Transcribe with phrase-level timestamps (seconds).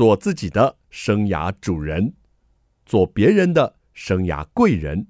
[0.00, 2.14] 做自己的生涯主人，
[2.86, 5.08] 做别人的生涯贵人。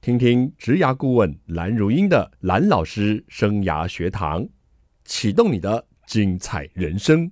[0.00, 4.48] 听听职涯顾问蓝如英的蓝老师生涯学堂，
[5.04, 7.30] 启动你的精彩人生。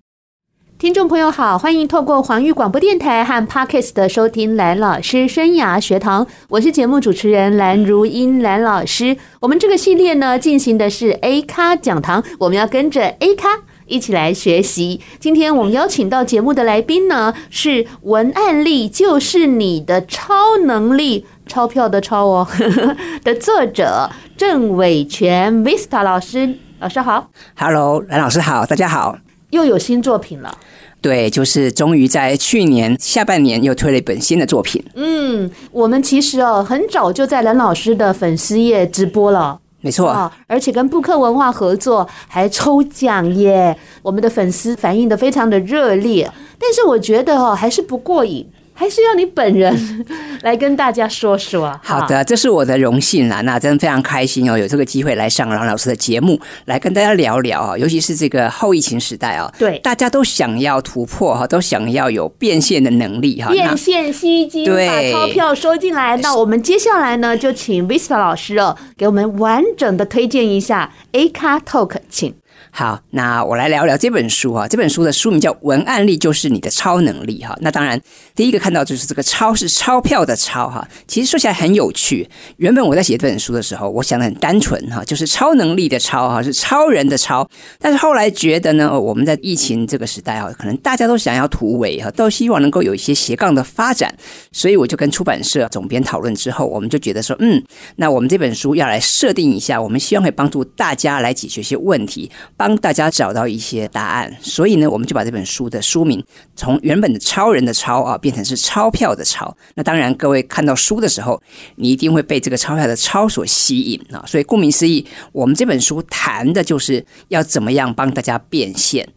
[0.77, 9.17] 听众朋友好，欢迎透过环宇广播电台和 Parkes 的收听蓝老师生涯学堂，我是节目主持人蓝如英蓝老师。
[9.41, 15.01] 我们这个系列呢，进行的是 A 咖讲堂，我们要跟着 A 咖一起来学习。
[15.19, 22.47] 今天我们邀请到节目的来宾呢，是文案力就是你的超能力，钞票的钞哦
[23.25, 29.19] 的作者郑伟全 Vista 老师，老师好，Hello，蓝老师好，大家好。
[29.51, 30.57] 又有新作品了，
[31.01, 34.81] 对，就是终于在去年下半年又推了一本新的作品。
[34.95, 48.47] 嗯，我们其实哦，很早就在蓝老师的粉丝页直播了，没错啊，而且跟布克文化合作，还抽奖耶，我们的粉丝反应的非常的热烈，但是我觉得哦，还是不过瘾。
[48.81, 50.07] 还是要你本人
[50.41, 51.71] 来跟大家说说。
[51.85, 66.17] 好的，这是我的荣幸啦，那真的非常开心哦，有这个机会来上郎老师的节目，来跟大家聊聊啊，尤其是这个后疫情时代啊，对，大家都想要突破哈，都想要有变现的能力哈，变现吸金，把钞票收进来。
[66.17, 72.40] 那我们接下来呢，就请 Vista 老师哦，给我们完整的推荐一下 A 卡 Talk，请。
[72.73, 74.67] 好，那我来聊聊这本书哈。
[74.67, 77.57] 这本书的书名叫《文案力就是你的超能力》哈。
[77.61, 78.01] 那当然，
[78.35, 80.87] 第一个看到就是这个“钞”是钞票的“钞”哈。
[81.07, 82.27] 其实说起来很有趣。
[82.59, 87.47] 原本我在写这本书的时候，我想的很单纯哈，就是超能力的“超”哈，是超人的“超”。
[87.81, 94.15] 但是后来觉得呢，我们在疫情这个时代哈，可能大家都想要突围哈，都希望能够有一些斜杠的发展。
[94.53, 97.63] 所以我就跟出版社总编讨论之后，我们就觉得说，嗯，
[97.97, 102.31] 那我们这本书要来设定一下，我们希望可以帮助大家来解决一些问题。
[102.61, 106.23] 帮大家找到一些答案，所以呢，我们就把这本书的书名
[106.55, 109.57] 从原本的“超人的超”啊，变成是“钞票的钞”。
[109.75, 111.43] 那当然，各位看到书的时候，
[111.77, 114.23] 你一定会被这个钞票的“钞”所吸引啊。
[114.27, 119.09] 所以，顾名思义，我们这本书谈的就是要怎么样帮大家变现。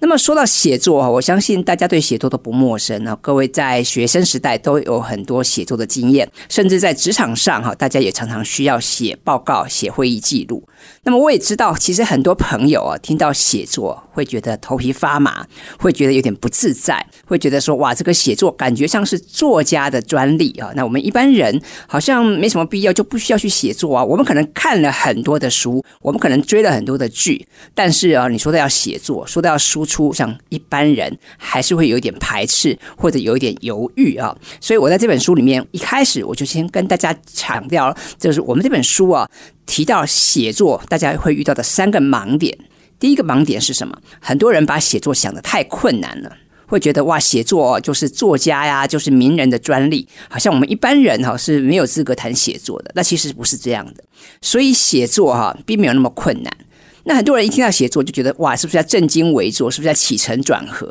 [0.00, 3.16] 那么说到写作哈，我相信大家对写作都不陌生啊。
[3.20, 10.66] 各位在学生时代都有很多写作的经验，甚至在职场上哈，大家也常常需要写报告、写会议记录。
[11.04, 15.46] 那么我也知道，其实很多朋友啊，听到写作会觉得头皮发麻，
[15.78, 20.72] 会觉得有点不自在，会觉得说哇，这个写作感觉像是作家的专利啊。
[20.74, 24.04] 那我们一般人好像没什么必要，就不需要去写作啊。
[24.04, 30.12] 我们可能看了很多的书，我们可能追了很多的剧，但是啊，你说的要写作，说的要输出。
[30.12, 39.28] 像一般人还是会有一点排斥或者有一点犹豫啊，所以我在这本书里面一开始我就先跟大家强调，就是我们这本书啊
[39.64, 42.56] 提到写作，大家会遇到的三个盲点。
[42.98, 43.96] 第一个盲点是什么？
[44.20, 46.36] 很多人把写作想得太困难了，
[46.66, 52.92] 会觉得哇，写作就是作家呀，就是名人的专利，好像我们一般人哈是没有资格谈写作的。
[52.94, 54.04] 那其实不是这样的，
[54.40, 56.52] 所以写作哈并没有那么困难。
[57.04, 59.70] 那很多人一听到写作就觉得哇，是不是要正襟危坐？
[59.70, 60.88] 是不是要起承转合？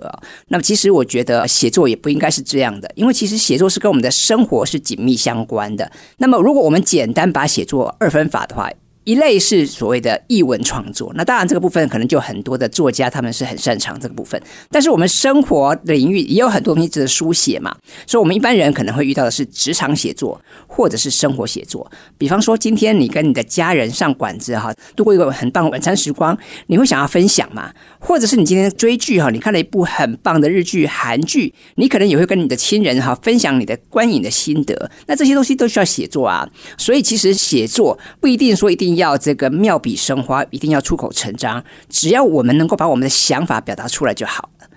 [0.48, 5.90] 那么其实我觉得写作也不应该是这样的，因为其实写作是跟我们的生活是紧密相关的。
[6.18, 8.70] 那么如果我们简单把写作二分法的话，
[9.03, 14.39] 一类是所谓的译文创作，那当然这个部分可能就很多的作家他们是很擅长这个部分，
[14.69, 17.75] 但是我们生活的领域也有很多东西值得书写嘛，
[18.06, 21.91] 所以我们一般人可能会遇到的是职场写作或者是生活写作。
[22.16, 26.38] 比方说今天你跟你的家人上馆子哈，度过一个很棒的晚餐时光，
[26.68, 27.73] 你会想要分享嘛？
[28.00, 34.91] 或者是你今天追剧哈，你看了一部很棒的日剧、韩剧，你可能也会跟你的亲人哈分享你的观影的心得。
[35.07, 36.47] 那这些东西都需要写作啊，
[36.78, 38.91] 所以其实写作不一定说一定。
[38.96, 41.63] 要这个妙笔生花，一定要出口成章。
[41.90, 44.68] 只要我们能够把我们的想法表达出来就好了。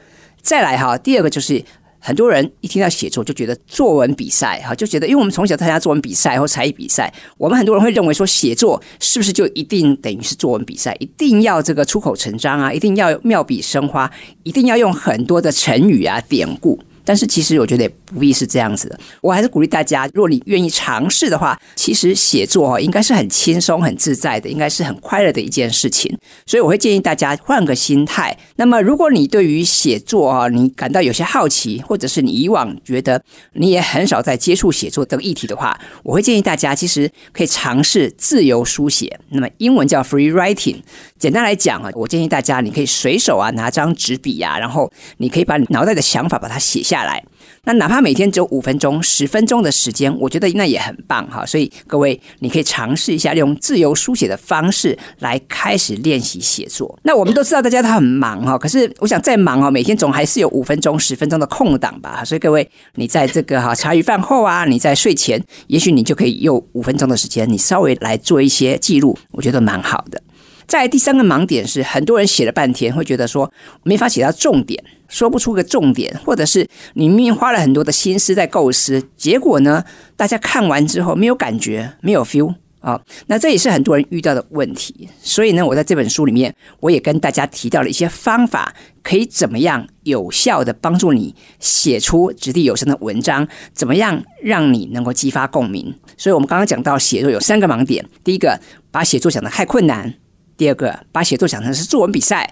[0.43, 1.63] 再来哈，第二个就是
[1.99, 14.11] 很多人一听到写作就觉得作文比赛哈，就觉得因为我们从小参加作文比赛或才艺比赛，我们很多人会认为说写作是不是就一定等于是作文比赛，一定要这个出口成章啊，一定要妙笔生花，
[14.43, 16.79] 一定要用很多的成语啊典故。
[17.07, 26.17] 但是其实我觉得不必是这样子的，我还是鼓励大家，如果你愿意尝试的话，其实写作哈应该是很轻松、很自在的，应该是很快乐的一件事情。
[26.47, 28.37] 所以我会建议大家换个心态。
[28.55, 33.21] 那么如果你对于写作啊，你感到有些好奇，或者是你以往觉得
[33.55, 39.19] 你也很少在接触写作这个议题的话，我会建议大家其实可以尝试自由书写。
[39.31, 40.77] 那么英文叫 free writing。
[41.19, 47.25] 简单来讲啊，我建议大家你可以随手啊拿张纸笔呀，然后你可以把你脑袋的想法把它写下来。
[47.65, 51.45] 那哪怕每天只有五分钟、十分钟的时间，我觉得那也很棒哈。
[51.47, 56.99] 所以各位，你可以尝试一下用自由书写的方式来开始练习写作。
[57.03, 62.23] 那我们都知道大家都很忙哈，可是我想再忙哦，每天总还是有五分钟、十分钟的空档吧。
[62.25, 70.21] 所以各位，你在这个哈茶余饭后啊，你在睡前，也许你就可以用五分钟的时间，你稍微来做一些记录，我觉得蛮好的。
[70.67, 73.51] 再第三个盲点是，很多人写了半天，会觉得说
[73.83, 79.85] 没法写到重点，说不出个重点，或者是你明明花了很多的心思在构思，结果呢，
[80.17, 85.09] 大家看完之后没有感觉，没有 feel 啊，那这也是很多人遇到的问题。
[85.23, 95.95] 所以呢，我在这本书里面，我也跟大家提到了一些方法，可以怎么样有效的帮助你写出掷地有声的文章，怎么样让你能够激发共鸣。
[96.19, 100.15] 所以我们刚刚讲到写作有三个盲点，第一个，把写作讲得太困难。
[100.57, 102.45] 第二个，把写作想成是作文比赛；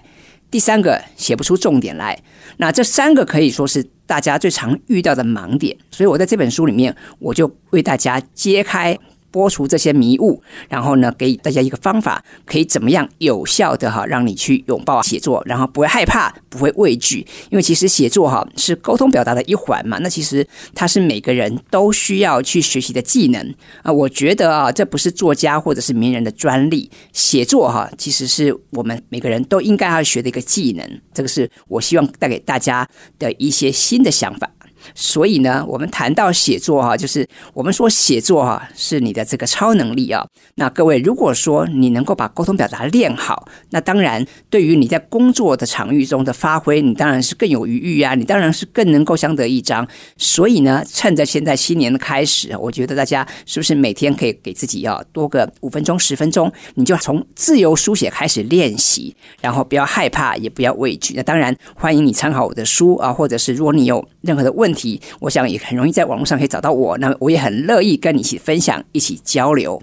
[0.51, 2.17] 第三个，写不出重点来。
[2.57, 8.97] 那这三个可以说是大家最常遇到的盲点，所以我在这本书里面，我就为大家揭开。
[9.33, 19.97] 拨除这些迷雾，然后呢，给大家一个方法，可以怎么样有效的哈，让你去拥抱写作，然后不会害怕，不会畏惧，因为其实写作哈是沟通表达的一环嘛。
[20.01, 23.91] 那其实它是每个人都需要去学习的技能啊。
[23.91, 31.01] 我觉得啊，这不是作家或者是名人的专利，写作哈其实是我们每个人都应该要学的一个技能。
[31.11, 32.87] 这个是我希望带给大家
[33.17, 34.47] 的一些新的想法。
[34.95, 40.25] 所以呢，我们谈到写作哈，就是我们说写作哈是你的这个超能力啊。
[40.55, 49.87] 那各位，如果说你能够把沟通表达练好，那当然对于你在工作的场域中的发挥，你当然是更有余裕啊，你当然是更能够相得益彰。
[50.17, 61.13] 所以呢，趁着现在新年的开始，我觉得大家是不是每天可以给自己要多个五分钟、十分钟，你就从自由书写开始练习，然后不要害怕，也不要畏惧。
[61.15, 64.99] 那当然欢迎你参考我的书啊，或者是如果你有任何的问题。
[65.19, 66.97] 我想也很容易在网络上可以找到我。
[66.97, 69.79] 那我也很乐意跟你一起分享，一起交流。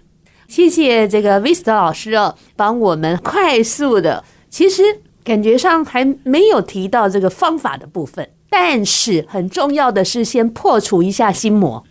[0.49, 4.83] 谢谢这个 Vista 老师哦，帮我们快速的，其实
[5.23, 11.85] 感觉上还没有提到这个方法的部分，但是很重要的是先破除一下心魔，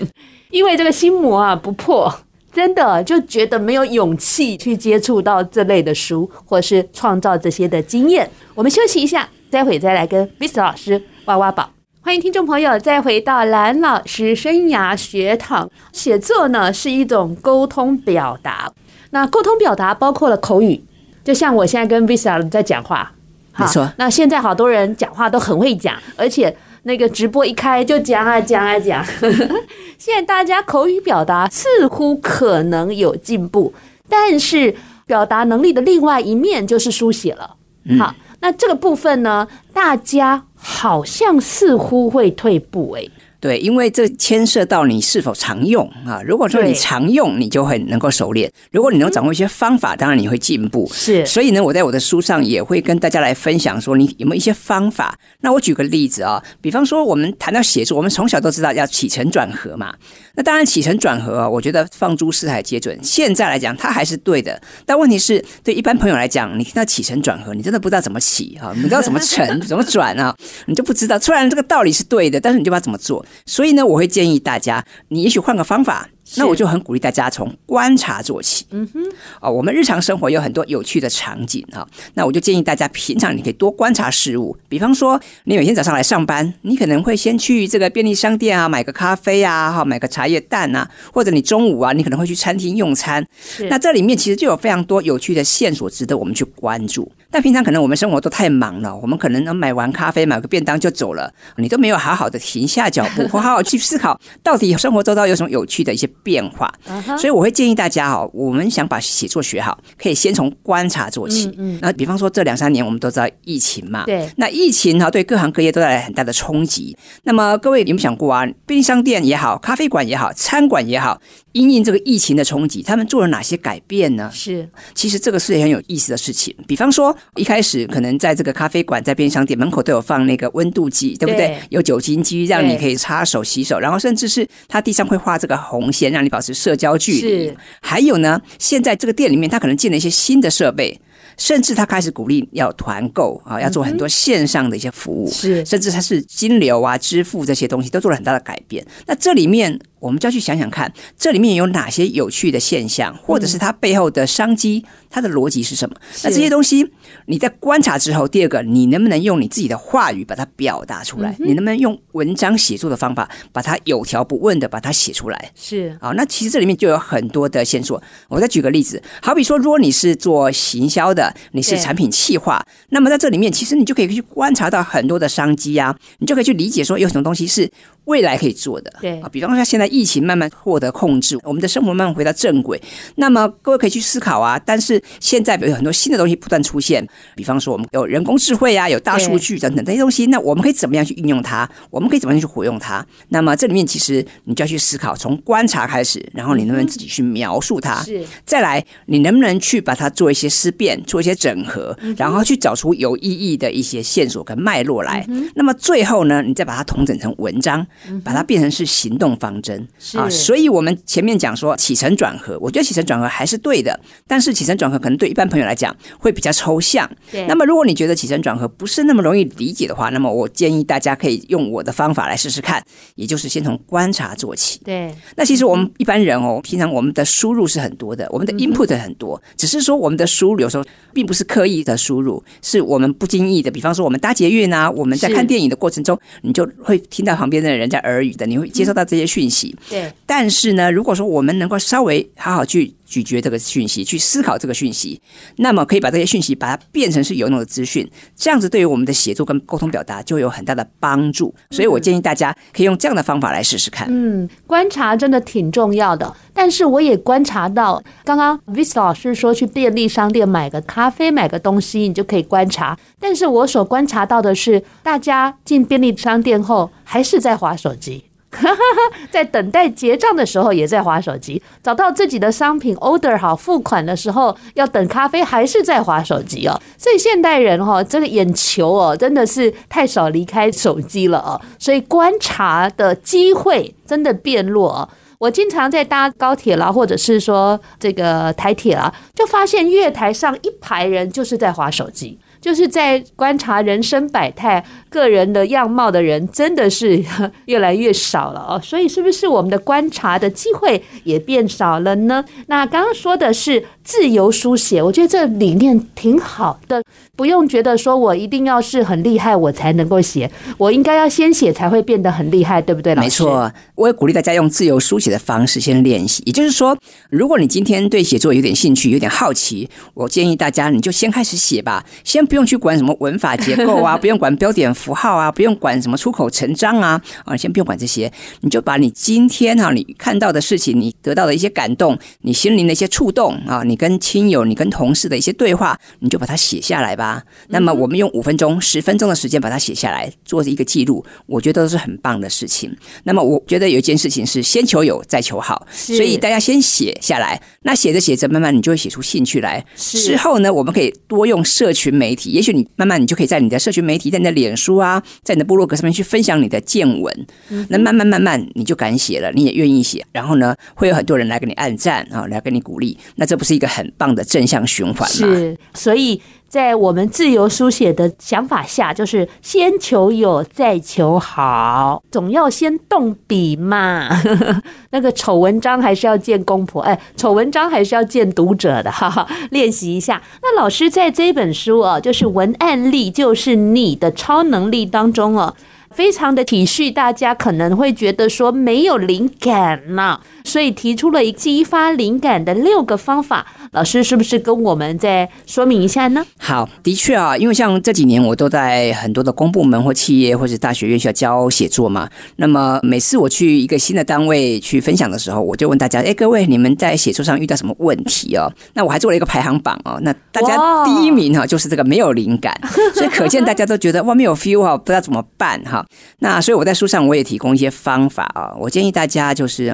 [0.50, 2.10] 因为这个心魔啊不破，
[2.50, 8.30] 真的就觉得没有勇气去接触到这类的书，或是创造这些的经验。
[8.54, 11.75] 我们休息一下，待会再来跟 Vista 老师挖挖宝。
[12.06, 15.68] 欢迎听众朋友再回到蓝老师生涯学堂。
[15.92, 18.72] 写作呢是一种沟通表达，
[19.10, 20.84] 那沟通表达包括了口语，
[21.24, 23.10] 就像我现在跟 Vista 在讲话，
[23.58, 23.92] 没错。
[23.96, 29.04] 那现在好多人讲话都很会讲，而且那个直播一开就讲啊讲啊讲。
[29.98, 33.74] 现在大家口语表达似乎可能有进步，
[34.08, 34.76] 但是
[35.08, 37.56] 表达能力的另外一面就是书写了。
[37.98, 40.44] 好，那这个部分呢，大家。
[40.58, 43.08] 好像似乎会退步诶。
[43.38, 46.22] 对，因为这牵涉到你是否常用啊。
[46.24, 50.90] 如果说你常用，你就会能够熟练；如果你能掌握一些方法，当然你会进步。
[50.92, 55.18] 是，所以呢，我在我的书上也会跟大家来分享，说你有没有一些方法。
[55.40, 59.94] 那我举个例子啊，比方说我们谈到写作，我们从小都知道要起承转合嘛。
[60.34, 62.98] 那当然起承转合啊，我觉得放诸四海皆准。
[63.02, 64.60] 现在来讲，它还是对的。
[64.84, 70.34] 但问题是，对一般朋友来讲，你听到起承转合，你真的不知道怎么起啊，你不知道怎么承，怎么转啊，
[70.66, 71.18] 你就不知道。
[71.18, 73.24] 虽然这个道理是对的，但是你就不知道怎么做。
[73.44, 76.08] 所以呢，我会建议大家，你也许换个方法。
[76.38, 78.66] 那我就很鼓励大家从观察做起。
[78.70, 79.00] 嗯哼，
[79.40, 81.86] 哦，我们日常生活有很多有趣的场景哈。
[82.14, 84.56] 那我就建议大家平常你可以多观察事物。
[84.68, 93.24] 比方说，你每天早上来上班，你可能会先去这个便利商店啊买个咖啡啊，哈，买个茶叶蛋啊，或者你中午啊，你可能会去餐厅用餐。
[93.70, 97.08] 那这里面其实就有非常多有趣的线索值得我们去关注。
[97.36, 106.06] 但平常可能我们生活都太忙了，我们可能能买完咖啡买个便当就走了，你都没有好好的停下脚步， 或好好去思考到底生活周遭有什么有趣的一些。
[106.22, 106.72] 变化，
[107.18, 111.52] 所以我会建议大家哈，我们想把写作学好，可以先从观察做起。
[111.58, 116.96] 嗯，那比方说这两三年我们都知道疫情嘛，对，那疫情哈对各行各业都带来很大的冲击。
[117.24, 118.46] 那么各位有没有想过啊？
[118.66, 121.20] 便利商店也好，咖啡馆也好，餐馆也好，
[121.52, 124.30] 因应这个疫情的冲击，他们做了哪些改变呢？
[124.32, 126.56] 是，其实这个是很有意思的事情。
[126.66, 131.58] 比方说一开始可能在这个咖啡馆、在便利商店门口都有放那个温度计，对不对？
[131.68, 136.06] 有酒精机让你可以擦手洗手，然后甚至是它地上会画这个红线。
[136.16, 137.52] 让你保持社交距离。
[137.80, 140.98] 还有呢，现在这个店里面，它可能进了一些新的设备，
[141.36, 148.86] 甚至他开始鼓励要团购啊，要做很多线上的一些服务，是，甚至他是金流啊、支付这些东西都做了很大的改变。
[149.06, 149.78] 那这里面。
[149.98, 154.84] 我们就要去想想看，这里面有哪些有趣的现象，或者是它背后的商机，
[155.16, 155.96] 它的逻辑是什么？
[156.24, 156.86] 那这些东西
[157.24, 161.34] 你在观察之后，第二个，你能不能用你自己的话语把它表达出来？
[161.38, 165.50] 你能不能用文章写作的方法把它有条不紊的把它写出来？
[165.54, 168.02] 是啊，那其实这里面就有很多的线索。
[168.28, 177.70] 我再举个例子，好比说，如果你是做行销的，你是产品企划，那么在这里面，其实你就可以去观察到很多的商机啊，你就可以去理解说有什么东西是
[178.06, 178.92] 未来可以做的。
[179.00, 182.80] 对啊，比方说现在疫情慢慢获得控制，我们的生活慢慢回到正轨。
[183.16, 184.60] 那么各位可以去思考啊。
[184.64, 190.26] 但是现在有很多新的东西不断出现，比方说我们有人工智慧啊，有大数据等等这些东西。
[190.26, 191.68] 那我们可以怎么样去运用它？
[191.90, 193.04] 我们可以怎么样去活用它？
[193.28, 198.02] 那么这里面其实你就要去思考，从观察开始，然后你能不能自己去描述它？
[198.02, 198.24] 是。
[198.44, 205.26] 再来，你能不能去把它做一些思辨，做一些整合，然后去找出有意义的一些线索跟脉络来？
[205.54, 207.86] 那么最后呢，你再把它统整成文章，
[208.24, 210.28] 把它变成是行动方针啊。
[210.28, 217.08] 所以，我们前面讲说起承转合，我觉得起承转合还是对的，但是起承转合可能对一般朋友来讲会比较抽象。
[217.30, 217.46] 对。
[217.46, 222.82] 那么，如果你觉得起承转合不是那么容易理解的话，那么我建议大家可以用我的方法来试试看，
[223.14, 224.80] 也就是先从观察做起。
[224.84, 225.14] 对。
[225.36, 233.70] 那其实我们一般人哦，平常我们的输入是很多的，我们的 input 很多，只是说我们的输入有时候并不是刻意的输入，是我们不经意的。
[233.70, 239.74] 比方说，我们搭捷运啊，我们在看电影的过程中，你就会听到旁边的人在耳语的，你会接收到这些讯息。
[239.88, 240.12] 对。
[240.24, 245.20] 但是呢，如果说我们能够稍微好好去咀嚼这个讯息，去思考这个讯息，
[245.56, 251.54] 那么可以把这些讯息把它变成是有用的资讯，这样子对于我们的写作跟沟通表达就有很大的帮助。
[251.70, 254.08] 所以我建议大家可以用这样的方法来试试看。
[254.10, 256.34] 嗯，观察真的挺重要的。
[256.52, 262.98] 但是我也观察到，刚刚 Vis 老师说去便利商店买个咖啡、买个东西，你就可以观察。
[263.20, 268.24] 但是我所观察到的是，大家进便利商店后还是在划手机。
[269.30, 276.80] 在等待结账的时候，也在划手机；找到自己的商品 order 好付款的时候，要等咖啡，还是在划手机哦。
[276.96, 281.60] 所以现代人哈，这个眼球哦，真的是太少离开手机了哦。
[281.78, 284.92] 所以观察的机会真的变弱。
[284.92, 285.08] 哦
[285.38, 292.38] 我经常在搭高铁啦，或者是说这个台铁啦，就发现月台上一排人就是在划手机。
[292.66, 297.24] 就是在观察人生百态、个人的样貌的人，真的是
[297.66, 298.80] 越来越少了哦。
[298.82, 302.44] 所以，是不是我们的观察的机会也变少了呢？
[302.66, 307.00] 那刚刚说的是自由书写，我觉得这理念挺好的，
[307.36, 313.14] 不用觉得说我一定要是很厉害我才能够写，我应该要先写才会变得很厉害，对不对？
[313.14, 316.42] 没错，我也鼓励大家用自由书写的方式先练习。
[316.44, 316.98] 也就是说，
[317.30, 322.55] 如果你今天对写作有点兴趣、有点好奇，我建议大家你就先开始写吧，先不。
[322.56, 328.32] 不用去管什么文法结构啊， 不用管标点符号啊，不用管什么出口成章啊，啊，先不用管这些，
[328.62, 337.42] 你就把你今天哈、啊，你看到的事情，你得到的一些感动，你心灵的一些触动啊，你跟亲友、你跟同事的一些对话，你就把它写下来吧。
[337.68, 342.90] 那么我们用五分钟、十分钟的时间把它写下来，做一个记录，我觉得都是很棒的事情。
[343.24, 347.60] 那么我觉得有一件事情是先求有，再求好，所以大家先写下来。
[347.82, 349.84] 那写着写着，慢慢你就会写出兴趣来。
[349.94, 352.50] 之后呢，我们可以多用社群媒体。
[352.50, 357.46] 也许你慢慢，你就可以在你的社群媒体，在你的脸书啊，在你的部落格上面去分享你的见闻。
[357.88, 360.24] 那慢慢慢慢，你就敢写了，你也愿意写。
[360.30, 363.18] 然后呢，会有很多人来给你按赞啊，来给你鼓励。
[363.34, 365.28] 那这不是一个很棒的正向循环吗？
[365.28, 366.40] 是，所以。
[366.68, 374.28] 在我们自由书写的想法下，就是先求有，再求好，总要先动笔嘛。
[375.10, 380.42] 那个丑文章还是要见公婆，哎，丑文章还是要见读者的，哈哈，练习一下。
[380.62, 385.74] 那老师在这本书啊，就是文案力，就是你的超能力当中哦。
[386.16, 393.66] 非常的体恤大家可能会觉得说没有灵感呐，所以提出了一激发灵感的六个方法。
[393.92, 396.42] 老师是不是跟我们再说明一下呢？
[396.58, 402.26] 好，的确啊，因为像这几年我都在很多的公部门或企业或者大学院校教写作嘛。
[402.56, 408.72] 那么每次我去一个新的单位去分享的时候，我就问大家：哎，各位你们在写作上遇到什么问题哦？
[408.94, 410.18] 那我还做了一个排行榜哦。
[410.22, 412.74] 那大家第一名哈就是这个没有灵感，
[413.14, 416.05] 所以可见大家都觉得哇没有 feel 啊，不知道怎么办哈。
[416.38, 419.92] 那所以我在书上我也提供一些方法啊，我建议大家就是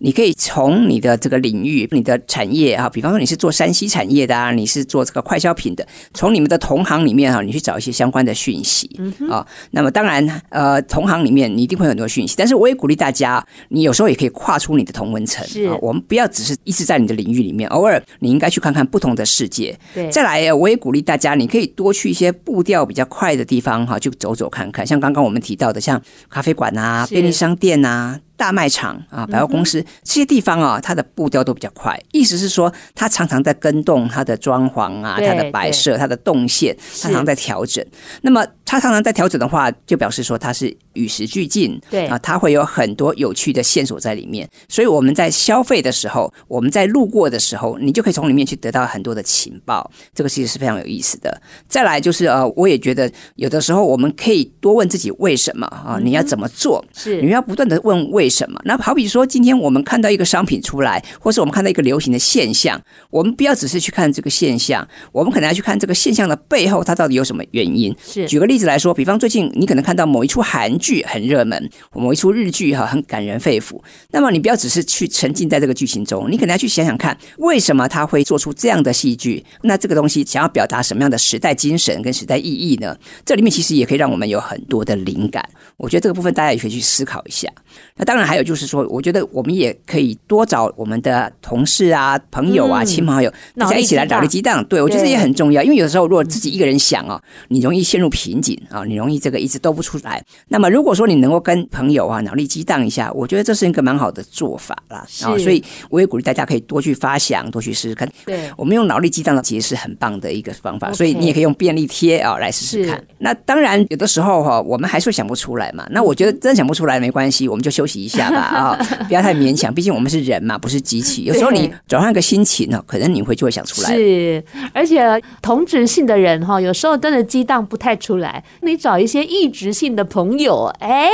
[0.00, 8.90] 你可以从你的这个领域、你的产业啊，比方说你是做山西产业的啊，你是做这个快消品的，从你们的同行里面哈，你去找一些相关的讯息
[9.30, 9.46] 啊。
[9.70, 15.76] 那么当然，呃，同行里面你一定会有很多讯息，但是我也鼓励大家，你有时候也可以跨出你的同温层啊。
[15.82, 19.78] 我们不要只是一直在你的领域里面，偶尔你应该去看看不同的世界。
[19.94, 28.18] 对，再来，我也鼓励大家，你可以多去一些步调比较快的地方哈，去走走看看，像刚刚我们提到的，像咖啡馆啊、便利商店啊。
[28.40, 32.00] 大卖场啊，百货公司、嗯、这些地方啊，它的步调都比较快。
[32.10, 37.84] 意思是说，它常常在跟动它的装潢啊，它的摆设、它的动线，它常常在调整。
[38.22, 41.78] 那么，它常常在调整的话，就表示说它是与时俱进。
[41.90, 44.48] 对啊，它会有很多有趣的线索在里面。
[44.70, 49.90] 所以我们在消费的时候，我们在路过的时候，你就可以从里面去得到很多的情报。
[50.14, 51.38] 这个其实是非常有意思的。
[51.68, 56.00] 再来就是呃，我也觉得有的时候我们可以多问自己为什么啊？
[56.02, 56.82] 你要怎么做？
[56.94, 58.29] 是你要不断的问为。
[58.30, 58.60] 什么？
[58.64, 67.94] 那好比说，今天我们看到一个商品出来，或是我们看到一个流行的现象，我们不要只是去看这个现象，我们可能要去看这个现象的背后，它到底有什么原因。
[68.06, 73.80] 是，举个例子来说，比方最近你可能看到某一出韩剧很热门，某一出日剧哈很感人肺腑，
[74.12, 79.44] 那么你不要只是去沉浸在这个剧情中，你可能要去想想看，为什么他会做出这样的戏剧？
[79.62, 82.96] 那这个东西想要表达什么样的时代精神跟时代意义呢？
[83.24, 85.48] 这里面其实也可以让我们有很多的灵感。
[85.76, 87.48] 我觉得这个部分大家也可以去思考一下。
[87.96, 88.30] 那当然。
[88.30, 94.64] 还有就是说，我觉得我们也可以多找我们的同事啊、朋友啊、亲朋好友，大家一起来脑力激荡。
[94.66, 100.22] 对，我觉得这也很重要，因为有的时候如果自己一个人想啊，你容易陷入瓶颈啊，你容易这个一直都不出来。
[100.46, 104.98] 那么如果说你能够跟朋友啊脑力激荡一下，我觉得这是一个蛮好的做法啦。
[105.24, 108.08] 啊，所以我也鼓励大家可以多去发想，多去试试看。
[108.26, 113.02] 对，我们用脑力激荡的其实是很棒的一个方法，所以你也可以用便利贴啊来试试看。
[113.18, 115.84] 那当然有的时候哈，我们还是会想不出来嘛。
[115.90, 118.78] 那我觉得真想不出来没关系，我们就休息一下吧 啊。
[119.06, 121.24] 不要太勉强，毕竟我们是人嘛，不是机器。
[121.28, 123.94] 有时候你转换个心情呢，可能你会就会想出来。
[123.94, 125.00] 是，而且
[125.42, 128.42] 同质性的人哈，有时候真的激荡不太出来。
[128.62, 131.08] 你找一些异质性的朋友，哎，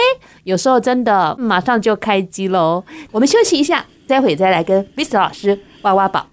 [0.45, 2.85] 有时候真的马上就开机喽。
[3.11, 6.27] 我们休息一下，待会再来跟 Vista 老师挖挖宝。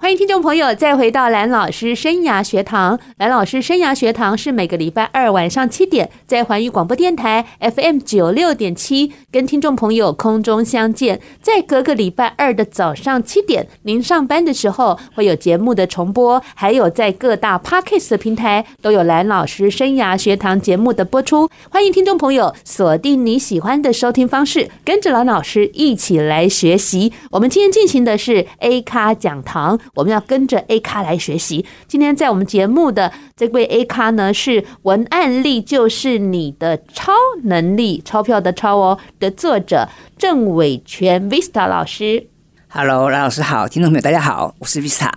[0.00, 3.00] 欢迎听众朋友再回到蓝老师生涯学堂。
[3.16, 11.20] 蓝老师生涯学堂是每个礼拜二晚上七点在环宇广播电台 FM 九六点七跟听众朋友空中相见。
[11.42, 21.50] 在隔个礼拜二的早上七点，您上班的时候会有节目的重播，还有在各大 Podcast 的平台都有蓝老师生涯学堂节目的播出。
[21.70, 27.12] 欢迎听众朋友锁定你喜欢的收听方式，跟着蓝老师一起来学习。
[27.32, 29.80] 我们今天进行的是 A 咖讲堂。
[29.94, 31.64] 我们要跟着 A 咖来学习。
[31.86, 37.12] 今天在我们节目的这位 A 咖呢，是文案力就是你的超
[37.44, 42.26] 能力，钞票的钞哦的作者郑伟全 Vista 老师。
[42.68, 45.10] Hello，蓝老师好，听众朋友大家好，我是 Vista。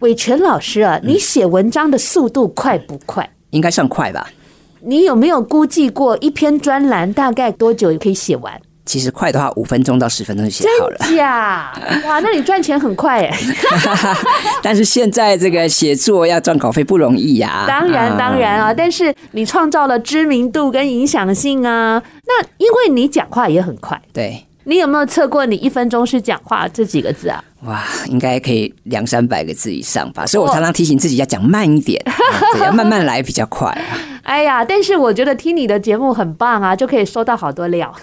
[0.00, 3.24] 伟全老师啊，你写文章的速度快不快？
[3.24, 4.28] 嗯，应该算快吧。
[4.80, 8.60] 你有没有估计过一篇专栏大概多久可以写完？
[8.86, 10.96] 其实快的话，五分钟到十分钟就写好了。
[11.00, 11.72] 真假？
[12.06, 13.34] 哇，那你赚钱很快耶！
[14.62, 17.64] 但是现在这个写作要赚稿费不容易呀。
[17.66, 22.02] 当然，当然啊，但是你创造了知名度跟影响性啊。
[22.24, 24.44] 那因为你讲话也很快，对。
[24.68, 27.42] 你有没有测过你一分钟是讲话这几个字啊？
[27.66, 30.26] 哇，应该可以两三百个字以上吧。
[30.26, 32.02] 所以我常常提醒自己要讲慢一点，
[32.60, 33.98] 要慢慢来比较快啊。
[34.24, 37.94] 哎呀，但是我觉得听你的节目很棒啊，就可以收到好多料。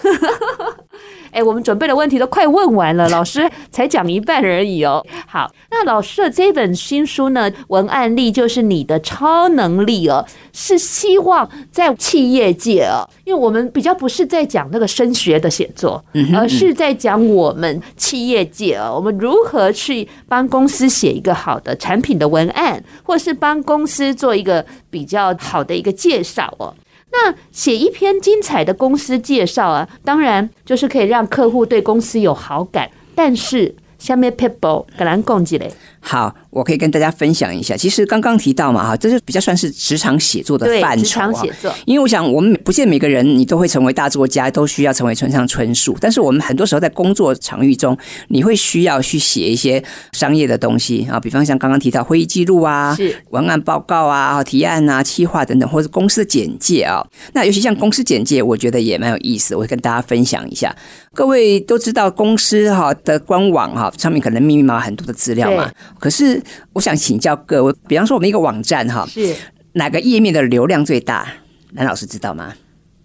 [1.34, 5.04] 哎，我们准备的问题都快问完了，老师才讲一半而已哦。
[5.28, 16.04] 好，那老师的这本新书呢，文案力就是你的超能力哦，是希望在企业界哦，因为我们比较不是在讲那个升学的写作，
[16.36, 26.74] 而是在讲我们企业界哦，我们如何去帮公司写一个好的产品的文案，或是帮公司做一个比较好的一个介绍哦。
[27.14, 35.58] 那写一篇精彩的公司介绍啊，当然就是可以让客户对公司有好感，但是下面 people 跟咱讲一下。
[36.06, 37.78] 好，我可以跟大家分享一下。
[37.78, 41.04] 其实刚刚提到嘛，哈，这就比较算是职场写作的范畴。
[41.04, 45.98] 职场写作，因为我想，我们不见每个人你都会成为大作家，都需要成为村上春树。
[46.02, 52.96] 但是我们很多时候在工作场域中，你会需要去写一些商业的东西啊，比方像刚刚提到会议记录啊、
[53.30, 57.02] 文案报告啊、提案啊、企划等等，或者公司的简介啊。
[57.32, 60.76] 那尤其像公司简介，我觉得也蛮有意思，我会跟大家分享一下。
[61.14, 65.72] 各位都知道公司哈的官网哈上面可能密密麻麻很多的资料嘛。
[66.04, 69.34] 可是，我想请教各位，比方说我们一个网站哈，是
[69.72, 71.26] 哪个页面的流量最大？
[71.72, 72.54] 蓝老师知道吗？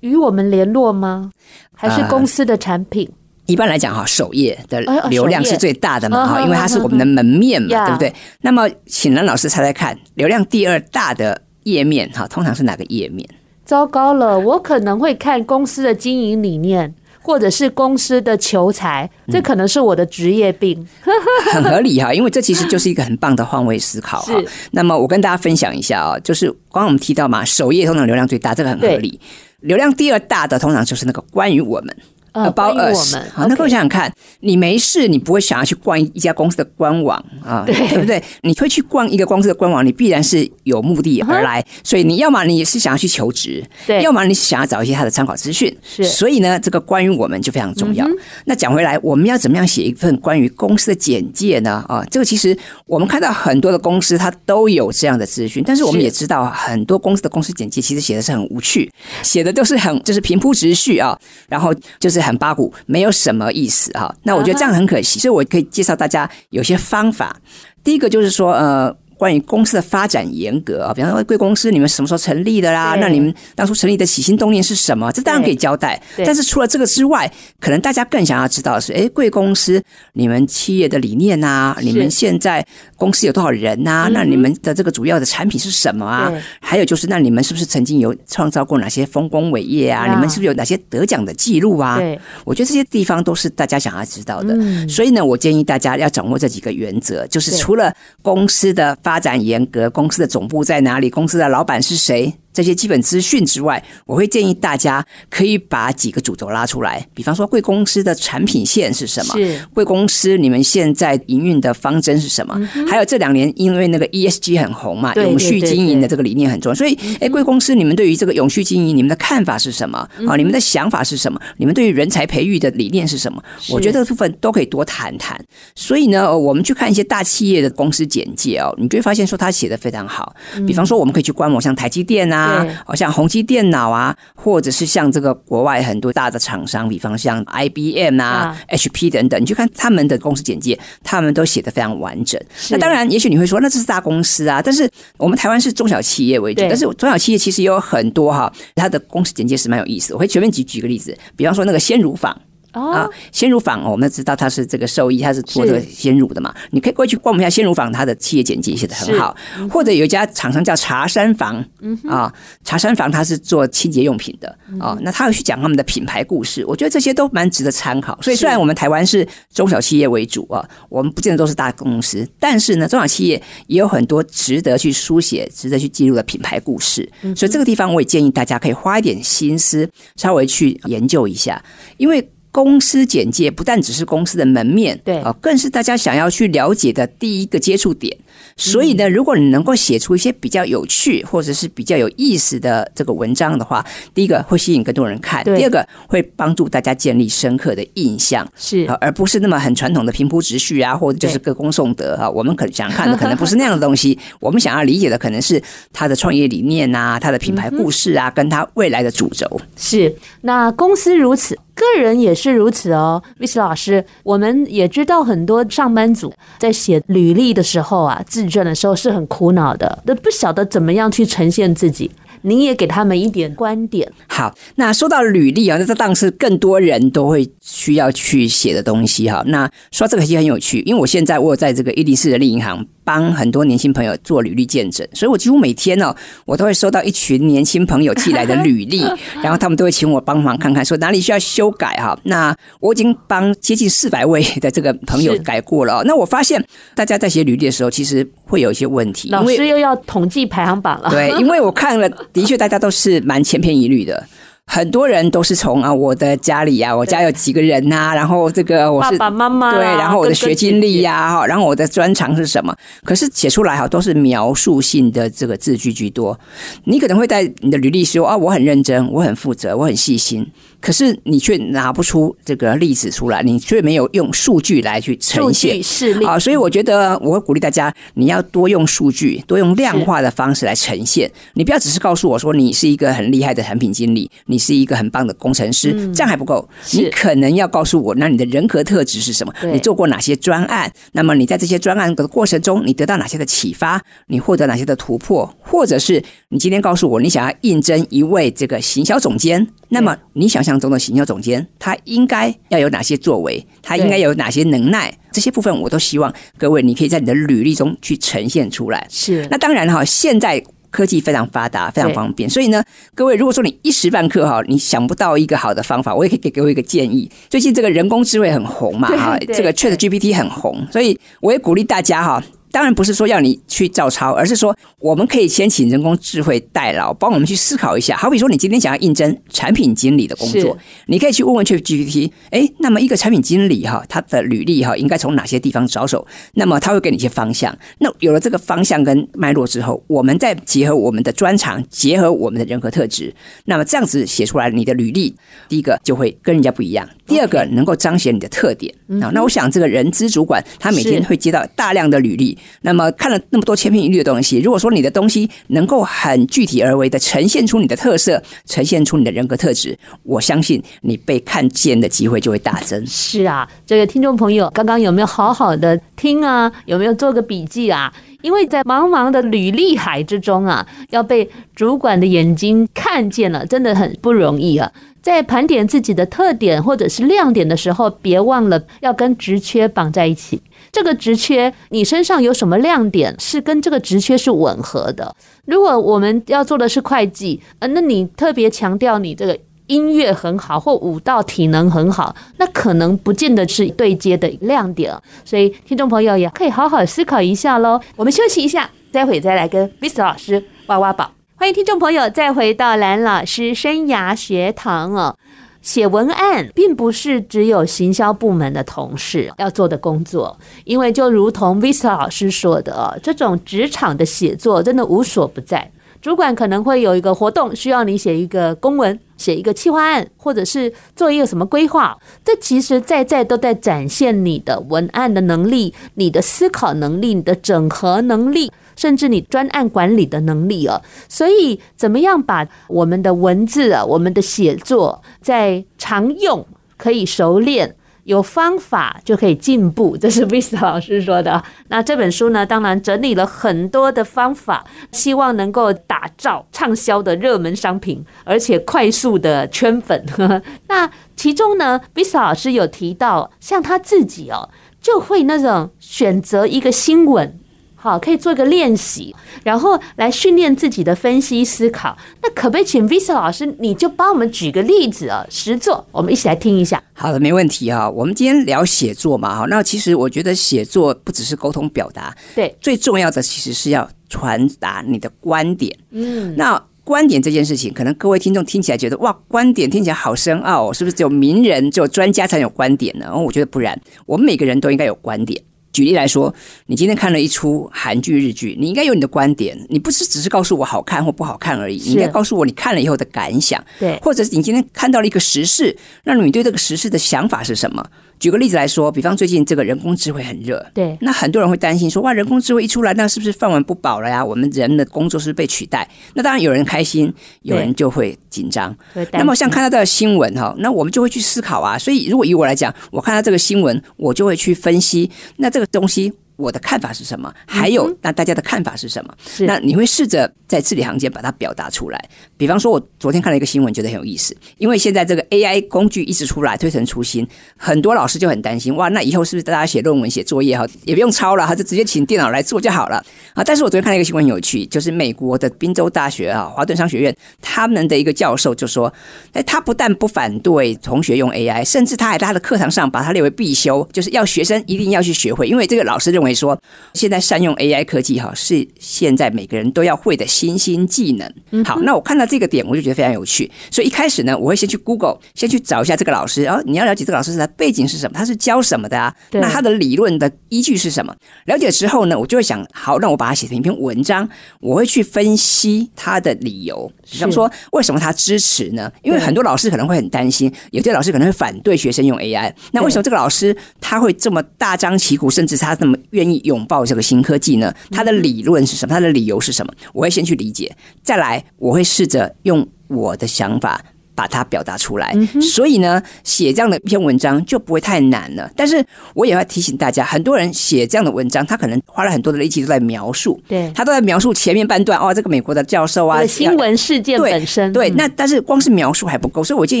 [0.00, 1.30] 与我们联络吗？
[1.76, 3.08] 还是公司的产品？
[3.46, 8.12] 一般来讲哈，首页的流量是最大的嘛哈，哦、因为它是我们的门面嘛，哦、对不对？
[8.40, 13.24] 那么，请蓝老师猜猜看，流量第二大的页面哈，通常是哪个页面？
[13.64, 16.92] 糟糕了，我可能会看公司的经营理念。
[17.28, 21.12] 或者是公司的求财，这可能是我的职业病，嗯、
[21.52, 24.32] 很合理哈，因为这其实就是一个很棒的换位思考哈。
[24.32, 29.20] 是那么我跟大家分享一下啊，就是刚刚我们提到嘛，首页通常流量最大，这个很合理。
[29.60, 31.94] 流量第二大的通常就是那个关于我们。
[32.32, 38.22] 呃，包括我们好，那各位想想看，你没事，你不会想要去逛一家公司的官网啊， 对不对？
[38.42, 46.04] 你会去逛一个公司的官网，你必然是有目的而来， 所以你要么你是想要去求职，对，要么你是想要找一些他的参考资讯，是。
[46.04, 48.06] 所以呢，这个关于我们就非常重要。
[48.44, 51.84] 那讲回来，我们要怎么样写一份关于公司的简介呢？
[51.88, 58.90] 啊，这个其实我们看到很多的公司它都有这样的资讯，但是我们也知道很多公司的公司简介其实写的是很无趣，
[59.22, 62.17] 写的都是很就是平铺直叙啊，然后就是。
[62.20, 64.14] 很八股，没有什么意思哈。
[64.22, 67.36] 那我觉得这样很可惜，所以我可以介绍大家有些方法。
[67.82, 68.96] 第一个就是说，呃。
[69.18, 72.96] 关于公司的发展严格啊，比方说贵公司你们什么时候成立的啦？
[73.00, 75.10] 那你们当初成立的起心动念是什么？
[75.10, 76.00] 这当然可以交代。
[76.24, 82.64] 但是除了这个之外，可能大家更想要知道的是，哎，贵公司你们企业的理念啊，你们现在
[82.96, 84.06] 公司有多少人啊？
[84.06, 86.32] 嗯、那你们的这个主要的产品是什么啊？
[86.60, 90.04] 还有就是，那你们是不是曾经有创造过哪些丰功伟业啊？
[90.04, 92.00] 啊你们是不是有哪些得奖的记录啊？
[92.44, 94.54] 我觉得这些地方都是大家想要知道的。
[94.60, 98.96] 嗯、所以呢，我建议大家要掌握这几个原则，就是除了公司的。
[99.08, 101.08] 发展严格，公司的总部在哪里？
[101.08, 102.30] 公司的老板是谁？
[102.52, 107.06] 这些基本资讯之外，我会建议大家可以把几个主轴拉出来。
[107.14, 109.34] 比方说，贵公司的产品线是什么？
[109.34, 112.54] 是贵公司你们现在营运的方针是什么？
[112.74, 116.74] 嗯、还有这两年因为那个 ESG 很红嘛，永续经营的这个理念很重要。
[116.74, 119.98] 所以，哎，贵公司你们对于这个永续经营，你们的看法是什么？
[119.98, 121.40] 啊、嗯，你们的想法是什么？
[121.58, 123.42] 你们对于人才培育的理念是什么？
[123.70, 125.38] 我觉得这部分都可以多谈谈。
[125.74, 130.34] 所以呢，我们去看一些大企业的公司简介哦，你就会发现说他写的非常好。
[130.66, 132.47] 比方说，我们可以去观摩像台积电啊。
[132.48, 142.40] 啊，好像宏基电脑啊，或者是像这个国外很多大的厂商，比方像 IBM 啊、HP 等等，你去看他们的公司简介，他们都写的非常完整。
[142.70, 150.14] 那当然，也许你会说，那这是大公司啊，但是我们台湾是中小企业为主，但是中小企业其实也有很多哈，它的公司简介是蛮有意思。
[150.14, 152.34] 我会随便举举个例子，比方说那个鲜乳坊。
[152.80, 156.54] 啊，鲜乳坊，我们知道它是这个兽医，它是做这个鲜乳的嘛。
[156.70, 159.36] 你可以过去逛一下鲜乳坊，它的企业简介写得很好。
[159.58, 162.32] 嗯、或者有一家厂商叫茶山房，嗯、啊，
[162.64, 164.48] 茶山房它是做清洁用品的
[164.80, 164.96] 啊。
[165.02, 168.18] 那他会去讲他们的品牌故事，我觉得这些都蛮值得参考。
[168.22, 177.08] 所以虽然我们台湾是中小企业为主啊，我们不见得都是大公司，但是呢，中小企业也有很多值得去书写、值得去记录的品牌故事。
[177.36, 181.62] 所以这个地方我也建议大家可以花一点心思，稍微去研究一下，
[181.96, 182.28] 因为。
[182.50, 188.16] 公司简介不但只是公司的门面，对啊，更是大家想要去了解的第一个接触点。
[188.56, 202.28] 所以呢，如果你能够写出一些比较有趣或者是比较有意思的这个文章的话，第一个会吸引更多人看，第二个会帮助大家建立深刻的印象，是而不是那么很传统的平铺直叙啊，或者就是歌功颂德啊。
[202.30, 209.60] 我们可想看的可能不是那样的东西，我们想要理解的可能是他的创业理念啊，他的品牌故事啊，跟他未来的主轴。
[209.76, 211.56] 是，那公司如此。
[211.78, 222.10] 个人也是如此哦，Miss 老师，我们也知道很多上班族在写履历的时候啊，自传的时候是很苦恼的，都不晓得怎么样去呈现自己。
[222.42, 224.10] 您也给他们一点观点。
[224.28, 229.42] 好，那说到履历啊，那这当然是更多人都会需要去写的东西哈。
[229.46, 239.02] 那说这个也很有趣，因为我现在我有在这个104人力银行帮很多年轻朋友做履历见证，所以我几乎每天哦，我都会收到一群年轻朋友寄来的履历，
[239.42, 242.14] 然后他们都会请我帮忙看看，说哪里需要修改哈。
[242.24, 246.02] 那我已经帮接近四百位的这个朋友改过了。
[246.04, 246.62] 那我发现
[246.94, 249.30] 大家在写履历的时候，其实会有一些问题。
[249.30, 251.08] 老师又要统计排行榜了。
[251.08, 252.06] 对，因为我看了。
[252.34, 254.22] 的确，大家都是蛮千篇一律的。
[254.70, 262.76] 很多人都是从啊，我的家里啊，我家有几个人呐、啊，然后这个我是爸爸妈妈对，然后我的学经历呀，哈，然后我的专长是什么？
[263.02, 266.38] 可是写出来哈，都是描述性的这个字句居多。
[266.84, 270.46] 你可能会在你的履历说啊，我很认真，我很负责，我很细心。
[270.80, 281.30] 可是你却拿不出这个例子出来，你却没有用数据来去呈现事例啊，所以我觉得我会鼓励大家，你要多用数据，多用量化的方式来呈现。
[281.54, 286.68] 你不要只是告诉我说你是一个很厉害的产品经理，你是一个很棒的工程师，嗯、这样还不够。
[286.92, 289.52] 你可能要告诉我，那你的人格特质是什么？
[289.72, 290.90] 你做过哪些专案？
[291.12, 294.00] 那么你在这些专案的过程中，你得到哪些的启发？
[294.28, 295.52] 你获得哪些的突破？
[295.60, 299.66] 或者是你今天告诉我，你想要应征一位这个行销总监？
[299.88, 303.66] 那么你想象中的行销总监，他应该要有哪些作为？
[303.82, 305.12] 他应该有哪些能耐？
[305.32, 309.06] 这些部分我都希望各位，你可以在你的履历中去呈现出来。
[309.10, 309.46] 是。
[309.50, 310.62] 那当然哈，现在。
[310.90, 312.82] 科技非常发达，非常方便，所以呢，
[313.14, 317.30] 各位如果说你一时半刻哈，你想不到一个好的方法，我也可以给各位一个建议。
[317.50, 322.42] 最近这个人工智慧很红嘛，哈，这个 ChatGPT 很红，所以我也鼓励大家哈。
[322.70, 328.16] 当然不是说要你去照抄，而是说我们可以先请人工智慧代劳，帮我们去思考一下。
[328.16, 330.76] 好比说，你今天想要应征产品经理的工作，
[331.06, 332.30] 你可以去问问 ChatGPT。
[332.50, 336.26] 哎，那么一个产品经理哈，他的履历哈，应该从哪些地方着手？
[336.54, 337.76] 那么他会给你一些方向。
[337.98, 345.34] 那有了这个方向跟脉络之后，我们再结合我们的专长，结合我们的人格特质，那么这样子写出来，你的履历
[345.68, 348.92] 第一个就会跟人家不一样，第二个能够彰显你的特点。
[349.22, 352.56] 啊，那我想这个人资主管他每天会接到大量的履历。
[352.82, 363.06] 那么看了那么多千篇一律的东西，如果说你的东西能够很具体而为的呈现出你的特色，呈现出你的人格特质，我相信你被看见的机会就会大增。
[363.06, 366.72] 是啊，这个听众朋友刚刚有没有好好的听啊？
[366.86, 368.12] 有没有做个笔记啊？
[368.42, 374.90] 因为在茫茫的履历海之中啊，要被主管的眼睛看见了，真的很不容易啊。
[375.28, 380.62] 在盘点自己的特点或者是亮点的时候，别忘了要跟职缺绑在一起。
[380.90, 385.36] 这个职缺你身上有什么亮点，是跟这个职缺是吻合的。
[385.66, 395.14] 如果我们要做的是会计，呃，那你特别强调你这个音乐很好或舞蹈体能很好，那可能不见得是对接的亮点。
[395.44, 398.00] 所以听众朋友也可以好好思考一下喽。
[398.16, 401.37] 我们休息一下，待会再来跟 Mr 老师挖挖宝。
[401.60, 405.36] 欢迎听众朋友再回到蓝老师生涯学堂哦。
[405.82, 415.90] 写文案并不是只有行销部门的同事要做的工作，因为就如同 Vista 老师说的哦，这种职场的写作真的无所不在。
[416.22, 428.70] 主管可能会有一个活动需要你写一个公文，写一个企划案，或者是做一个什么规划，这其实在在都在展现你的文案的能力、你的思考能力、你的整合能力。
[428.98, 441.62] 甚至你专案管理的能力哦，所以怎么样把我们的文字啊，我们的写作在常用可以熟练，有方法就可以进步，这是 Vista 老师说的。
[441.86, 450.26] 那这本书呢，当然整理了很多的方法，希望能够打造畅销的热门商品，而且快速的圈粉。
[450.88, 454.68] 那其中呢，Vista 老师有提到，像他自己哦，
[455.00, 457.60] 就会那种选择一个新闻。
[458.00, 459.34] 好，可以做一个练习，
[459.64, 462.16] 然后来训练自己的分析思考。
[462.40, 467.02] 那可不可以请 Vista 老师，你就帮我们举个例子啊，实作，我们一起来听一下。
[467.12, 468.08] 好的，没问题哈。
[468.08, 475.92] 我们今天聊写作嘛，哈，那其实我觉得写作不只是沟通表达，对，最重要的其实是要传达你的观点。
[476.12, 483.26] 嗯，那观点这件事情，可能各位听众听起来觉得哇，观点听起来好深奥，是不是只有名人、只有专家才有观点呢？
[483.32, 485.60] 哦，我觉得不然，我们每个人都应该有观点。
[485.92, 486.54] 举例来说，
[486.86, 498.04] 你今天看了一出韩剧、日剧，你应该有你的观点，你不是只是告诉我好看或不好看而已，你应该告诉我你看了以后的感想，对，或者是你今天看到了一个时事，那你对这个时事的想法是什么？
[498.38, 504.44] 举个例子来说，比方最近这个人工智慧很热，对，那很多人会担心说，哇，人工智慧一出来，那是不是饭碗不保了呀？
[504.44, 506.08] 我们人的工作是不是被取代？
[506.34, 508.96] 那当然有人开心，有人就会紧张。
[509.32, 511.98] 那么像看到这个新闻哈，那我们就会去思考啊。
[511.98, 516.32] 所以如果以我来讲，我看到这个新闻，我就会去分析，那这个东西。
[516.58, 517.54] 我的看法是什么？
[517.68, 519.32] 还有，那大家的看法是什么？
[519.46, 522.28] 是，那你会试着在字里行间把它表达出来。
[522.58, 524.54] 比方说，我昨天看了一个新闻，觉得很有意思。
[524.76, 533.64] 因为现在这个 AI 工具一直出来，推陈出新，很多老师就很担心，哇，那以后是不是大家写论文、写作业哈，也不用抄了，哈，就直接请电脑来做就好了啊？
[533.64, 539.10] 但是我昨天看了一个新闻，很有趣，就是美国的宾州大学啊，华顿商学院他们的一个教授就说，
[539.52, 546.54] 哎，他不但不反对同学用 AI，甚至他还在他的课堂上把它列为必修，就是要学生一定要去学会，因为这个老师认为。
[546.58, 546.76] 说
[547.14, 551.84] 现在善用 AI 科技哈，是现在每个人都要会的新兴技能。
[551.84, 553.70] 好，那我看到这个点，我就觉得非常有趣。
[553.90, 556.64] 所以一开始呢，我会先去 Google，先去找一下这个老师。
[556.66, 559.32] 哦，你要了解这个老师他的背景是什么，他是教什么的啊？
[559.52, 561.34] 那他的理论的依据是什么？
[561.66, 564.48] 了解之后呢，我就会想，好，让我把它写成一篇文章。
[564.80, 569.10] 我会去分析他的理由，比方说为什么他支持呢？
[569.22, 572.72] 因为很多老师可能会很担心，有些老师可能会反对学生用 AI。
[572.92, 577.92] 那为什么这个老师他会这么大张旗鼓，甚至他这么愿意拥抱这个新科技呢？
[578.10, 579.14] 他的理论是什么？
[579.14, 579.92] 他的理由是什么？
[580.12, 584.04] 我会先去理解，再来我会试着用我的想法
[584.38, 585.32] 把它表达出来。
[585.34, 588.70] 嗯、所以呢，写这样的一篇文章就不会太难了。
[588.76, 600.00] 但是我也要提醒大家，很多人写这样的文章，他可能花了很多的力气都在描述，对，他都在描述前面半段哦，这个美国的教授啊，新闻事件本身，对，对嗯、那但是光是描述还不够，所以我建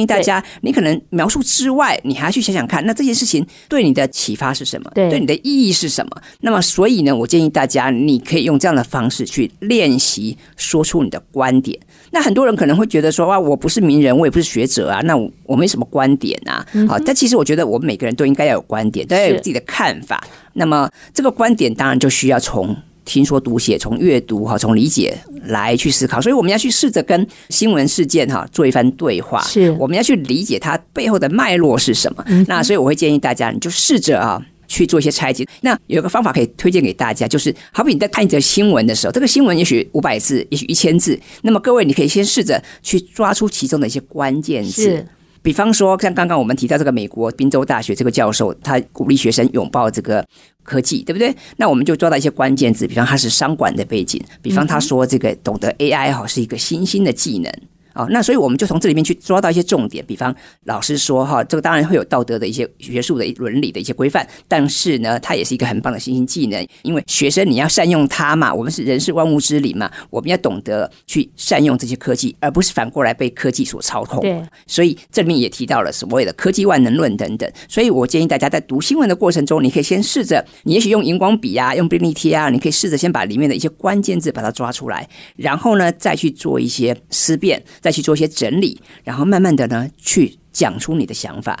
[0.00, 4.88] 议大家，你可能描述之外，你还要去想想看，那这件事情对你的启发是什么？
[4.94, 6.22] 对，对你的意义是什么？
[6.40, 11.76] 那么，所以呢，我建议大家，你可以用这样的方式去练习说出你的观点。
[12.10, 16.64] 那很多人可能会觉得说，哇，我不是名人，我也不是学者啊，那我我没什么观点啊。
[16.86, 20.22] 好，但其实我觉得，我们每个人都应该要有观点，都要有自己的看法。
[20.52, 26.20] 那么，这个观点当然就需要从听说读写、从阅读哈、从理解来去思考。
[26.20, 29.40] 所以，我们要去试着跟新闻事件哈做一番对话。
[29.42, 32.24] 是，我们要去理解它背后的脉络是什么。
[32.46, 34.40] 那所以，我会建议大家，你就试着啊。
[34.68, 35.44] 去做一些拆解。
[35.62, 41.18] 那有一个方法可以推荐给大家，就是好比你在看一则新闻的时候，这个新闻也许五百字，也许一千字。
[41.42, 45.04] 那么各位，你可以先试着去抓出其中的一些关键字。
[45.40, 50.22] 比方说，像刚刚我们提到这个美国宾州大学这个教授，他鼓励学生拥抱这个
[50.62, 51.34] 科技，对不对？
[51.56, 57.50] 那我们就抓到一些关键字，比方他是商管的背景，比方他说这个懂得 AI 哈是一个新兴的技能。
[57.98, 60.32] 哦，那所以我们就从这里面去抓到一些重点，比方
[60.66, 74.20] 老师说哈，这个当然会有道德的一些学术的伦理的一些规范，但是呢，它也是一个很棒的新兴技能，因为学生你要善用它嘛，我们是人是万物之灵嘛，我们要懂得去善用这些科技，而不是反过来被科技所操控。
[74.20, 87.60] 对，所以这里面也提到了所谓的科技万能论等等，所以我建议大家在读新闻的过程中，你可以先试着，你也许用荧光笔啊，用便利贴啊，你可以试着先把里面的一些关键字把它抓出来，然后呢，再去做一些思辨。
[87.88, 91.58] 再去做一些整理，然后慢慢的呢，去讲出你的想法。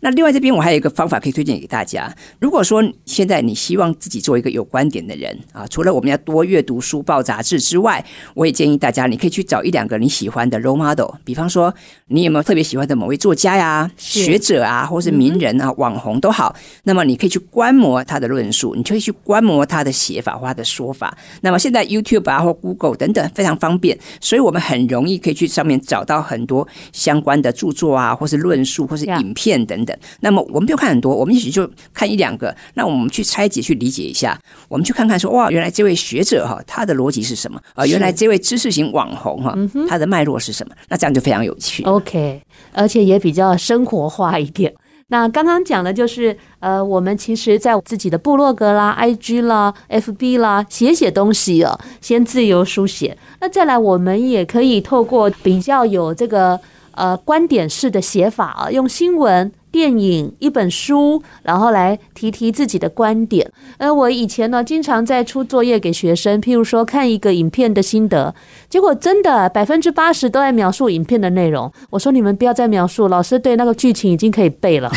[0.00, 2.10] 那另外这边我还有一个方法可以推荐给大家。
[2.40, 11.10] 如果说现在你希望自己做一个有观点的人啊，除了我们要多阅读书报杂志之外，我也建议大家你可以去找一两个你喜欢的 role model。
[11.24, 11.72] 比方说，
[12.06, 16.54] 你有没有特别喜欢的某位作家呀、学者啊，或是名人啊、网红都好。
[16.84, 21.16] 那么你可以去观摩他的论述，你就可以去观摩他的写法或他的说法。
[21.42, 29.89] 那么现在 YouTube 啊或 Google 等等非常方便，所以我们很容易可以去上面找到很多相关的著作啊，或是论述，或是影片等等。
[30.20, 32.54] 那么我们不用看很多，我们也许就看一两个。
[32.74, 37.60] 那我们去拆解、去理解一下，我们去看看说，哇，原来这位学者哈，他的逻辑是什么？
[37.74, 39.56] 啊，原来这位知识型网红哈，
[39.88, 40.74] 他的脉络是什么？
[40.88, 41.82] 那这样就非常有趣。
[41.84, 44.72] OK，而且也比较生活化一点。
[45.12, 53.18] 那刚刚讲的就是，呃，我们其实在自己的部落格啦、IG 啦、FB 啦写写东西哦，先自由书写。
[53.40, 56.60] 那再来，我们也可以透过比较有这个
[56.92, 59.50] 呃观点式的写法啊，用新闻。
[59.70, 63.50] 电影、一本书，然后来提提自己的观点。
[63.78, 68.34] 呃，我以前呢，经常在出作业给学生，譬如说看一个影片的心得，
[68.70, 71.70] 结果真的百分之八十都在描述影片的内容。
[71.90, 74.90] 我说你们不要再描述，老师对那个剧情已经可以背了。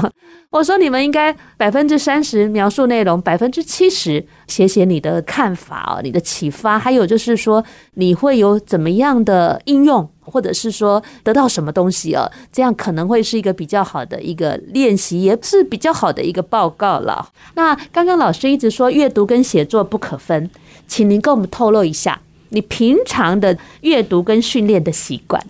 [0.50, 7.62] 我说你们应该百分之三十描述内容，百分之七十写写你的看法哦，你的启发，还有就是说
[7.94, 10.08] 你会有怎么样的应用。
[10.28, 17.28] 或者是说得到什么东西哦，这样可能会是一个比较好的一个练习，也是比较好的一个报告了。
[17.54, 20.50] 那刚刚老师一直说阅读跟写作不可分，
[20.88, 25.44] 请您跟我们透露一下你平常的阅读跟训练的习惯。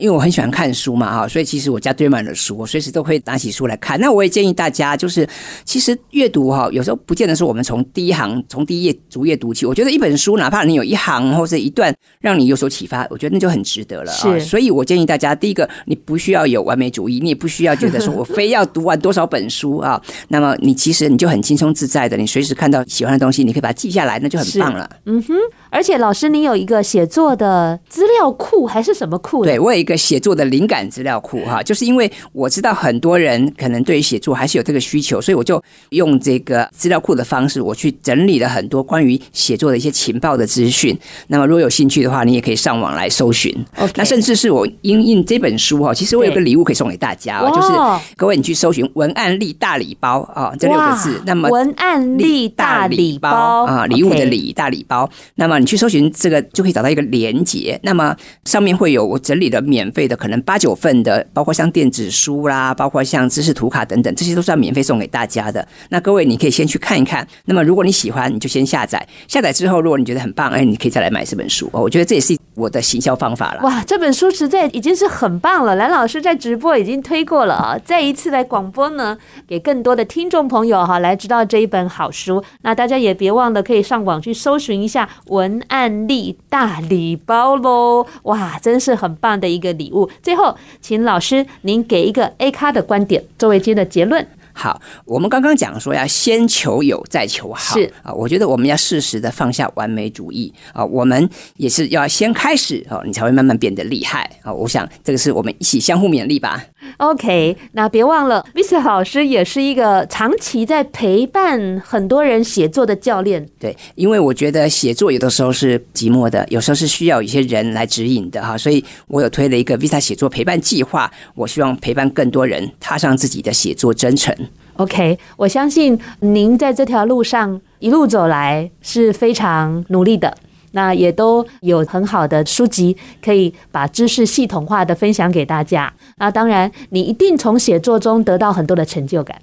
[0.00, 4.00] 因为我很喜欢看书嘛，哈，所以其实我家堆满了书，我随时都会拿起书来看。
[4.00, 5.28] 那我也建议大家，就是
[5.64, 9.66] 其实阅读哈，有时候不见得是我们从第一行、从第一页逐页读起。
[9.66, 14.38] 我觉得一本书，哪怕你有一行或者一段让你有所启发，我觉得那就很值得了啊。
[14.38, 20.00] 所以我建议大家，第一个，你不需要有完美主义，你也不需要觉得说我非要读完多少本书啊。
[20.28, 24.88] 那么你其实你就很轻松自在的，你随时看到喜欢的东西，你可以把它记下来，那就很棒了。
[25.04, 25.34] 嗯哼。
[25.72, 29.44] 而且老师，你有一个写作的资料库还是什么库？
[29.44, 40.96] 对，我有一个写作的灵感资料库哈，就是因为我知道很多人可能对于写作还是有这个需求，所以我就用这个资料库的方式，我去整理了很多关于写作的一些情报的资讯。
[41.28, 43.54] 那么如果有兴趣的话，你也可以上网来搜寻。
[43.96, 47.68] 那甚至是我因应这本书哈，其实我有个礼物可以送给大家，就是
[48.16, 51.20] 各位你去搜寻文案力大礼包啊，这六个字。
[51.26, 55.08] 那么文案力大礼包啊，礼物的礼大礼包。
[55.36, 65.66] 那么你去搜寻这个就可以找到一个连接，那么上面会有我整理的免免费的，可能八九份的，包括像电子书啦，包括像知识图卡等等，这些都是要免费送给大家的。
[65.88, 69.06] 那各位你可以先去看一看，那么如果你喜欢，你就先下载。
[69.26, 71.80] 下载之后，如果你觉得很棒，哎，你可以再来买这本书哦。
[71.80, 73.62] 我觉得这也是我的行销方法了。
[73.62, 75.76] 哇，这本书实在已经是很棒了。
[75.76, 79.16] 蓝老师在直播已经推过了啊，再一次来广播呢，
[79.48, 82.44] 给更多的听众朋友哈来知道这一本好书。
[82.62, 88.06] 那大家也别忘了可以上网去搜寻一下文案力大礼包喽！
[88.24, 90.10] 哇，真是很棒的一个礼物。
[90.22, 94.26] 最后，请老师您给一个 A 咖的观点作为今天的结论。
[94.60, 97.74] 好，我们刚刚讲说要先求有，再求好。
[97.78, 104.52] 是啊，我觉得我们要适时的放下完美主义啊，我们也是要先开始哦，你才会慢慢变得厉害啊。
[104.52, 106.62] 我想这个是我们一起相互勉励吧。
[106.98, 113.48] OK，那别忘了，Vista 老师也是一个长期在陪伴很多人写作的教练。
[113.58, 124.34] 对，因为我觉得写作有的时候是寂寞的，有时候是需要一些人来指引的哈，所以我有推了一个 Vista 写作陪伴计划，我希望陪伴更多人踏上自己的写作征程。
[124.80, 130.34] OK，我相信您在这条路上一路走来是非常努力的，
[130.72, 135.92] 那也都有很好的书籍可以把知识系统化的分享给大家。
[136.16, 139.36] 那当然，你一定从写作中得到很多的成就感。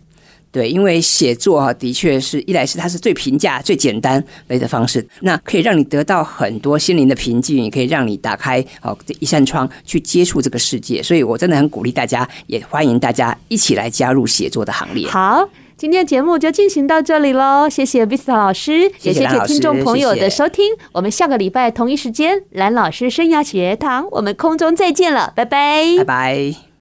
[0.57, 11.03] 对，因为写作哈，的确是一来是它是最平价、最简单类的方式，那可以让你得到很多心灵的平静，也可以让你打开哦这一扇窗去接触这个世界。
[11.03, 15.07] 所以我真的很鼓励大家，也欢迎大家一起来加入写作的行列。
[15.07, 15.47] 好，
[15.77, 20.65] 今天的节目就进行到这里喽，谢谢 Vista 老师，也谢谢听众朋友的收听。
[20.65, 20.89] 谢谢。
[20.93, 26.66] 我们下个礼拜同一时间，蓝老师生涯学堂，我们空中再见了，拜拜，拜拜。